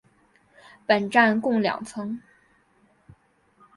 [0.87, 2.19] 本站共两层。